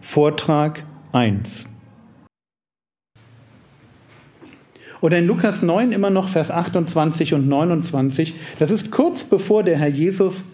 [0.00, 1.66] Vortrag 1.
[5.00, 9.78] Oder in Lukas 9 immer noch Vers 28 und 29, das ist kurz bevor der
[9.78, 10.44] Herr Jesus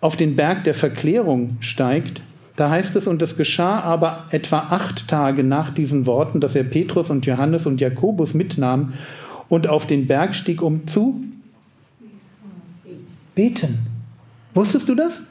[0.00, 2.22] auf den Berg der Verklärung steigt.
[2.56, 6.64] Da heißt es, und es geschah aber etwa acht Tage nach diesen Worten, dass er
[6.64, 8.94] Petrus und Johannes und Jakobus mitnahm
[9.48, 11.22] und auf den Berg stieg, um zu
[13.34, 13.78] beten.
[14.54, 15.22] Wusstest du das?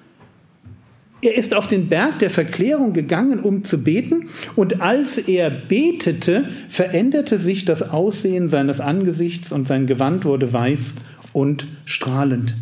[1.21, 6.45] Er ist auf den Berg der Verklärung gegangen, um zu beten, und als er betete,
[6.69, 10.93] veränderte sich das Aussehen seines Angesichts und sein Gewand wurde weiß
[11.33, 12.55] und strahlend.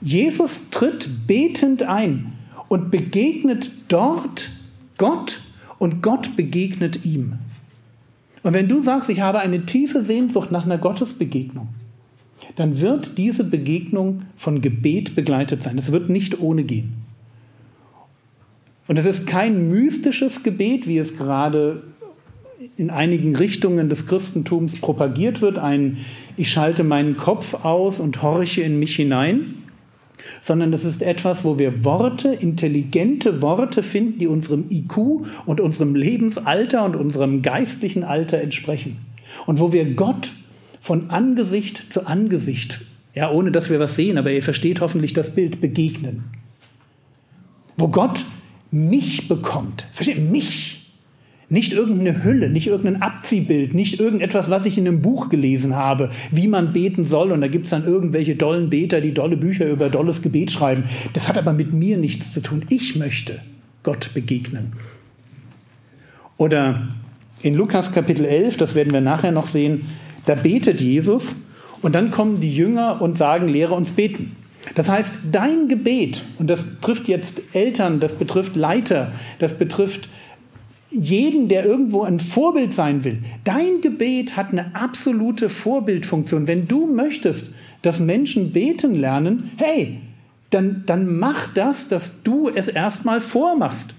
[0.00, 2.32] Jesus tritt betend ein
[2.68, 4.50] und begegnet dort
[4.98, 5.40] Gott
[5.78, 7.34] und Gott begegnet ihm.
[8.42, 11.68] Und wenn du sagst, ich habe eine tiefe Sehnsucht nach einer Gottesbegegnung,
[12.56, 15.78] dann wird diese Begegnung von Gebet begleitet sein.
[15.78, 17.03] Es wird nicht ohne gehen.
[18.86, 21.82] Und es ist kein mystisches Gebet, wie es gerade
[22.76, 25.98] in einigen Richtungen des Christentums propagiert wird, ein
[26.36, 29.54] Ich schalte meinen Kopf aus und horche in mich hinein,
[30.40, 35.94] sondern es ist etwas, wo wir Worte, intelligente Worte finden, die unserem IQ und unserem
[35.94, 38.98] Lebensalter und unserem geistlichen Alter entsprechen.
[39.46, 40.32] Und wo wir Gott
[40.80, 42.82] von Angesicht zu Angesicht,
[43.14, 46.24] ja, ohne dass wir was sehen, aber ihr versteht hoffentlich das Bild, begegnen.
[47.76, 48.24] Wo Gott
[48.74, 49.86] mich bekommt.
[49.92, 50.30] Versteht?
[50.30, 50.80] Mich.
[51.48, 56.08] Nicht irgendeine Hülle, nicht irgendein Abziehbild, nicht irgendetwas, was ich in einem Buch gelesen habe,
[56.32, 57.30] wie man beten soll.
[57.32, 60.84] Und da gibt es dann irgendwelche dollen Beter, die dolle Bücher über dolles Gebet schreiben.
[61.12, 62.64] Das hat aber mit mir nichts zu tun.
[62.70, 63.40] Ich möchte
[63.82, 64.72] Gott begegnen.
[66.36, 66.88] Oder
[67.42, 69.82] in Lukas Kapitel 11, das werden wir nachher noch sehen,
[70.24, 71.36] da betet Jesus
[71.82, 74.34] und dann kommen die Jünger und sagen, lehre uns beten.
[74.74, 80.08] Das heißt, dein Gebet, und das trifft jetzt Eltern, das betrifft Leiter, das betrifft
[80.90, 83.18] jeden, der irgendwo ein Vorbild sein will.
[83.42, 86.46] Dein Gebet hat eine absolute Vorbildfunktion.
[86.46, 87.50] Wenn du möchtest,
[87.82, 90.00] dass Menschen beten lernen, hey,
[90.50, 93.94] dann, dann mach das, dass du es erstmal vormachst.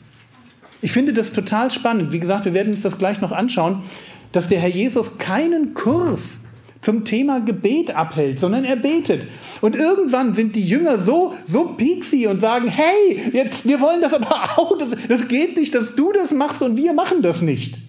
[0.81, 2.13] Ich finde das total spannend.
[2.13, 3.83] Wie gesagt, wir werden uns das gleich noch anschauen,
[4.31, 6.39] dass der Herr Jesus keinen Kurs
[6.85, 9.25] zum Thema Gebet abhält, sondern er betet.
[9.59, 14.13] Und irgendwann sind die Jünger so, so pieksy und sagen, hey, wir, wir wollen das
[14.13, 17.79] aber auch, das, das geht nicht, dass du das machst und wir machen das nicht.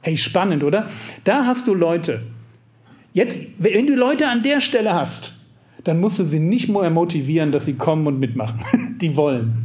[0.00, 0.88] Hey, spannend, oder?
[1.22, 2.22] Da hast du Leute.
[3.12, 5.32] Jetzt, wenn du Leute an der Stelle hast,
[5.84, 8.58] dann musst du sie nicht mehr motivieren, dass sie kommen und mitmachen.
[9.00, 9.64] Die wollen.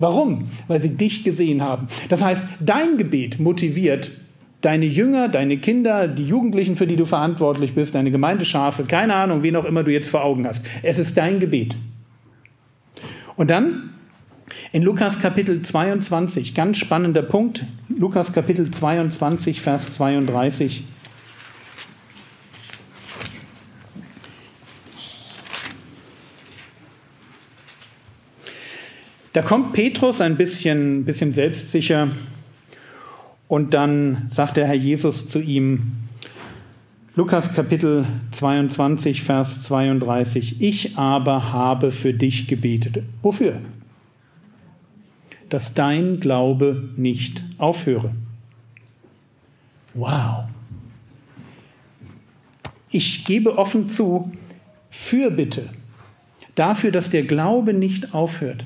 [0.00, 0.48] Warum?
[0.66, 1.86] Weil sie dich gesehen haben.
[2.08, 4.10] Das heißt, dein Gebet motiviert
[4.60, 9.42] deine Jünger, deine Kinder, die Jugendlichen, für die du verantwortlich bist, deine Gemeindeschafe, keine Ahnung,
[9.42, 10.64] wen auch immer du jetzt vor Augen hast.
[10.82, 11.76] Es ist dein Gebet.
[13.36, 13.90] Und dann
[14.72, 20.84] in Lukas Kapitel 22, ganz spannender Punkt, Lukas Kapitel 22, Vers 32.
[29.32, 32.08] Da kommt Petrus ein bisschen, bisschen selbstsicher
[33.48, 35.92] und dann sagt der Herr Jesus zu ihm,
[37.14, 43.02] Lukas Kapitel 22, Vers 32, ich aber habe für dich gebetet.
[43.22, 43.60] Wofür?
[45.48, 48.12] Dass dein Glaube nicht aufhöre.
[49.94, 50.44] Wow.
[52.90, 54.30] Ich gebe offen zu,
[54.90, 55.68] Fürbitte
[56.58, 58.64] dafür, dass der Glaube nicht aufhört.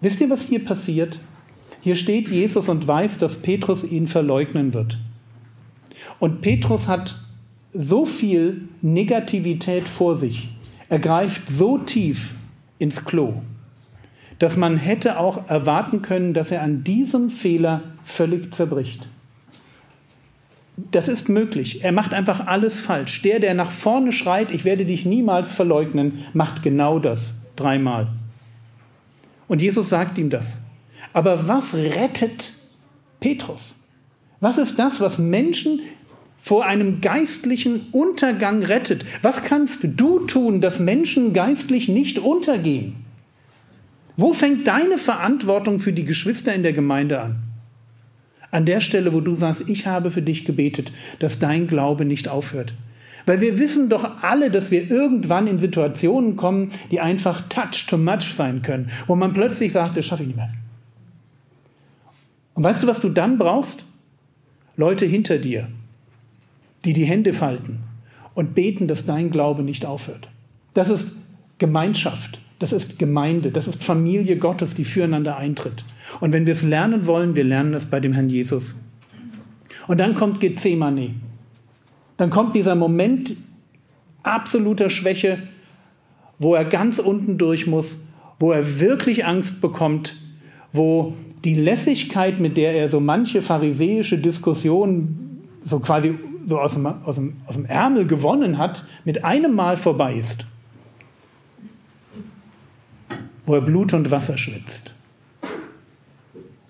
[0.00, 1.18] Wisst ihr, was hier passiert?
[1.84, 4.96] Hier steht Jesus und weiß, dass Petrus ihn verleugnen wird.
[6.18, 7.16] Und Petrus hat
[7.72, 10.48] so viel Negativität vor sich.
[10.88, 12.32] Er greift so tief
[12.78, 13.42] ins Klo,
[14.38, 19.06] dass man hätte auch erwarten können, dass er an diesem Fehler völlig zerbricht.
[20.90, 21.84] Das ist möglich.
[21.84, 23.20] Er macht einfach alles falsch.
[23.20, 28.06] Der, der nach vorne schreit, ich werde dich niemals verleugnen, macht genau das dreimal.
[29.48, 30.60] Und Jesus sagt ihm das.
[31.14, 32.52] Aber was rettet
[33.20, 33.76] Petrus?
[34.40, 35.80] Was ist das, was Menschen
[36.36, 39.06] vor einem geistlichen Untergang rettet?
[39.22, 42.96] Was kannst du tun, dass Menschen geistlich nicht untergehen?
[44.16, 47.36] Wo fängt deine Verantwortung für die Geschwister in der Gemeinde an?
[48.50, 52.28] An der Stelle, wo du sagst, ich habe für dich gebetet, dass dein Glaube nicht
[52.28, 52.74] aufhört.
[53.26, 57.96] Weil wir wissen doch alle, dass wir irgendwann in Situationen kommen, die einfach touch to
[57.96, 60.52] much sein können, wo man plötzlich sagt, das schaffe ich nicht mehr.
[62.54, 63.84] Und weißt du, was du dann brauchst?
[64.76, 65.68] Leute hinter dir,
[66.84, 67.80] die die Hände falten
[68.34, 70.28] und beten, dass dein Glaube nicht aufhört.
[70.74, 71.12] Das ist
[71.58, 75.84] Gemeinschaft, das ist Gemeinde, das ist Familie Gottes, die füreinander eintritt.
[76.20, 78.74] Und wenn wir es lernen wollen, wir lernen es bei dem Herrn Jesus.
[79.86, 81.10] Und dann kommt Gethsemane.
[82.16, 83.36] Dann kommt dieser Moment
[84.22, 85.38] absoluter Schwäche,
[86.38, 87.98] wo er ganz unten durch muss,
[88.40, 90.16] wo er wirklich Angst bekommt,
[90.74, 96.16] wo die Lässigkeit, mit der er so manche pharisäische Diskussion so quasi
[96.46, 100.44] so aus dem, aus, dem, aus dem Ärmel gewonnen hat, mit einem Mal vorbei ist.
[103.46, 104.92] Wo er Blut und Wasser schwitzt.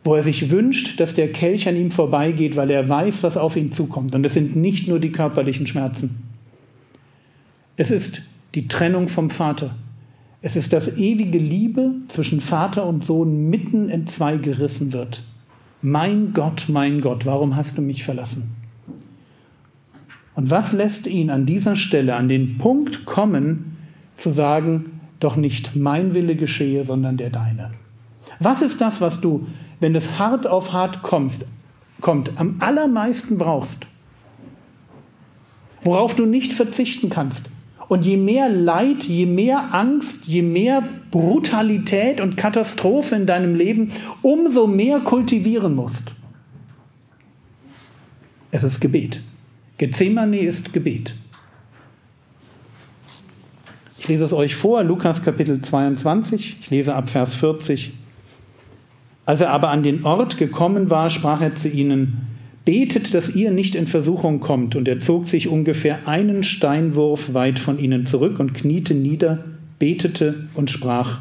[0.05, 3.57] Wo er sich wünscht, dass der Kelch an ihm vorbeigeht, weil er weiß, was auf
[3.57, 4.15] ihn zukommt.
[4.15, 6.23] Und es sind nicht nur die körperlichen Schmerzen.
[7.77, 8.23] Es ist
[8.55, 9.75] die Trennung vom Vater.
[10.47, 15.23] Es ist das ewige Liebe zwischen Vater und Sohn mitten in zwei gerissen wird.
[15.81, 18.55] Mein Gott, mein Gott, warum hast du mich verlassen?
[20.35, 23.79] Und was lässt ihn an dieser Stelle an den Punkt kommen,
[24.19, 27.71] zu sagen, doch nicht mein Wille geschehe, sondern der deine?
[28.39, 29.47] Was ist das, was du,
[29.81, 31.47] wenn es hart auf hart kommst,
[32.03, 33.87] kommt, am allermeisten brauchst?
[35.85, 37.49] Worauf du nicht verzichten kannst,
[37.89, 43.93] und je mehr Leid, je mehr Angst, je mehr Brutalität und Katastrophe in deinem Leben,
[44.23, 46.13] umso mehr kultivieren musst.
[48.51, 49.23] Es ist Gebet.
[49.79, 51.15] Gethsemane ist Gebet.
[53.99, 57.95] Ich lese es euch vor, Lukas Kapitel 22, ich lese ab Vers 40.
[59.27, 62.34] Als er aber an den Ort gekommen war, sprach er zu ihnen,
[62.65, 64.75] Betet, dass ihr nicht in Versuchung kommt.
[64.75, 69.45] Und er zog sich ungefähr einen Steinwurf weit von ihnen zurück und kniete nieder,
[69.79, 71.21] betete und sprach,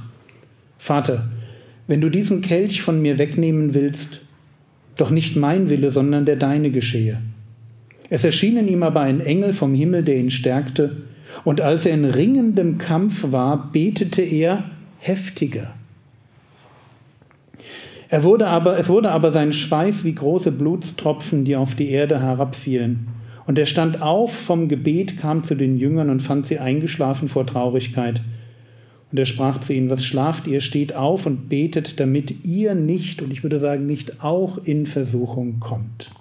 [0.78, 1.30] Vater,
[1.88, 4.22] wenn du diesen Kelch von mir wegnehmen willst,
[4.96, 7.20] doch nicht mein Wille, sondern der deine geschehe.
[8.10, 10.98] Es erschienen ihm aber ein Engel vom Himmel, der ihn stärkte,
[11.44, 14.70] und als er in ringendem Kampf war, betete er
[15.00, 15.74] heftiger.
[18.14, 22.22] Er wurde aber, es wurde aber sein Schweiß wie große Blutstropfen, die auf die Erde
[22.22, 23.08] herabfielen.
[23.48, 27.48] Und er stand auf vom Gebet, kam zu den Jüngern und fand sie eingeschlafen vor
[27.48, 28.22] Traurigkeit.
[29.12, 33.24] Und er sprach zu ihnen, was schlaft ihr, steht auf und betet, damit ihr nicht,
[33.24, 36.12] und ich würde sagen nicht auch in Versuchung kommt.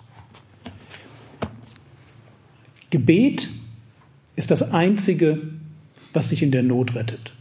[2.88, 3.50] Gebet
[4.34, 5.40] ist das Einzige,
[6.14, 7.34] was dich in der Not rettet.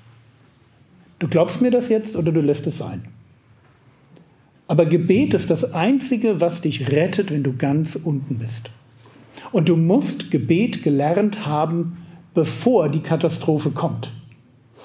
[1.19, 3.07] Du glaubst mir das jetzt oder du lässt es sein?
[4.71, 8.69] Aber Gebet ist das Einzige, was dich rettet, wenn du ganz unten bist.
[9.51, 11.97] Und du musst Gebet gelernt haben,
[12.33, 14.13] bevor die Katastrophe kommt.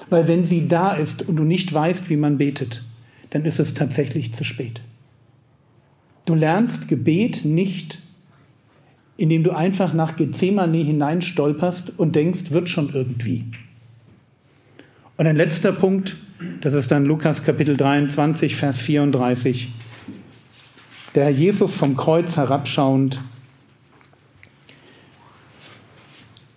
[0.09, 2.83] Weil wenn sie da ist und du nicht weißt, wie man betet,
[3.29, 4.81] dann ist es tatsächlich zu spät.
[6.25, 7.99] Du lernst Gebet nicht,
[9.15, 13.45] indem du einfach nach Gethsemane hineinstolperst und denkst, wird schon irgendwie.
[15.15, 16.17] Und ein letzter Punkt,
[16.61, 19.69] das ist dann Lukas Kapitel 23, Vers 34.
[21.17, 23.19] Der Herr Jesus vom Kreuz herabschauend,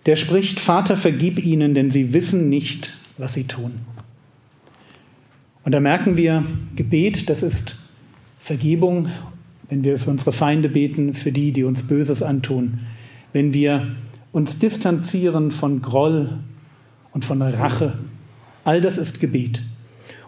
[0.05, 3.79] der spricht, Vater, vergib ihnen, denn sie wissen nicht, was sie tun.
[5.63, 7.75] Und da merken wir, Gebet, das ist
[8.39, 9.09] Vergebung,
[9.67, 12.81] wenn wir für unsere Feinde beten, für die, die uns Böses antun,
[13.33, 13.95] wenn wir
[14.31, 16.37] uns distanzieren von Groll
[17.13, 17.97] und von Rache.
[18.63, 19.63] All das ist Gebet.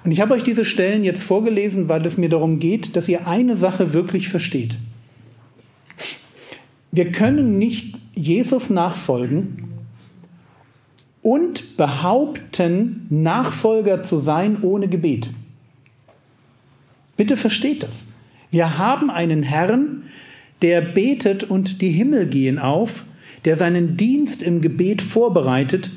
[0.04, 3.28] Und ich habe euch diese Stellen jetzt vorgelesen, weil es mir darum geht, dass ihr
[3.28, 4.78] eine Sache wirklich versteht.
[6.92, 9.70] Wir können nicht Jesus nachfolgen
[11.22, 15.30] und behaupten, Nachfolger zu sein ohne Gebet.
[17.16, 18.06] Bitte versteht das.
[18.52, 20.04] Wir haben einen Herrn,
[20.62, 23.06] der betet und die Himmel gehen auf,
[23.46, 25.92] der seinen Dienst im Gebet vorbereitet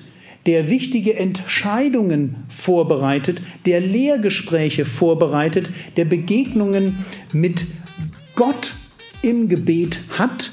[0.47, 7.67] der wichtige Entscheidungen vorbereitet, der Lehrgespräche vorbereitet, der Begegnungen mit
[8.37, 8.75] Gott
[9.23, 10.53] im Gebet hat,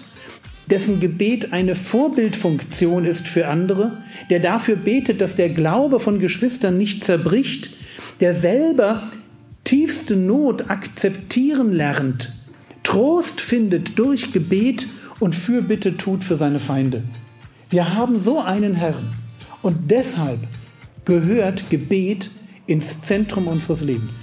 [0.70, 6.78] dessen Gebet eine Vorbildfunktion ist für andere, der dafür betet, dass der Glaube von Geschwistern
[6.78, 7.70] nicht zerbricht,
[8.20, 9.12] der selber
[9.64, 12.32] tiefste Not akzeptieren lernt,
[12.84, 14.88] Trost findet durch Gebet
[15.20, 17.04] und Fürbitte tut für seine Feinde.
[17.70, 19.23] Wir haben so einen Herrn.
[19.64, 20.40] Und deshalb
[21.06, 22.30] gehört Gebet
[22.68, 24.22] ins Zentrum unseres Lebens.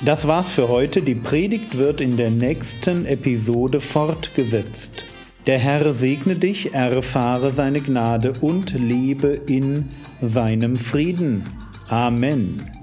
[0.00, 1.02] Das war's für heute.
[1.02, 5.04] Die Predigt wird in der nächsten Episode fortgesetzt.
[5.46, 9.88] Der Herr segne dich, erfahre seine Gnade und lebe in
[10.20, 11.44] seinem Frieden.
[11.88, 12.75] Amen.